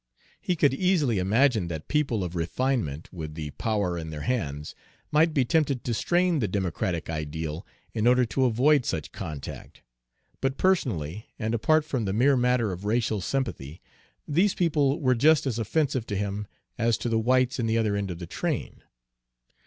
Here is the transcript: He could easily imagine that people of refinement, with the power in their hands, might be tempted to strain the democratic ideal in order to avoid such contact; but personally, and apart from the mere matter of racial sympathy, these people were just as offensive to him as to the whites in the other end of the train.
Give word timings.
He 0.41 0.55
could 0.55 0.73
easily 0.73 1.19
imagine 1.19 1.67
that 1.67 1.87
people 1.87 2.23
of 2.23 2.35
refinement, 2.35 3.13
with 3.13 3.35
the 3.35 3.51
power 3.51 3.99
in 3.99 4.09
their 4.09 4.21
hands, 4.21 4.73
might 5.11 5.31
be 5.31 5.45
tempted 5.45 5.83
to 5.83 5.93
strain 5.93 6.39
the 6.39 6.47
democratic 6.47 7.07
ideal 7.07 7.67
in 7.93 8.07
order 8.07 8.25
to 8.25 8.45
avoid 8.45 8.83
such 8.83 9.11
contact; 9.11 9.83
but 10.41 10.57
personally, 10.57 11.27
and 11.37 11.53
apart 11.53 11.85
from 11.85 12.05
the 12.05 12.13
mere 12.13 12.35
matter 12.35 12.71
of 12.71 12.83
racial 12.83 13.21
sympathy, 13.21 13.79
these 14.27 14.55
people 14.55 14.99
were 14.99 15.13
just 15.13 15.45
as 15.45 15.59
offensive 15.59 16.07
to 16.07 16.15
him 16.15 16.47
as 16.79 16.97
to 16.97 17.07
the 17.07 17.19
whites 17.19 17.59
in 17.59 17.67
the 17.67 17.77
other 17.77 17.95
end 17.95 18.09
of 18.09 18.17
the 18.17 18.25
train. 18.25 18.81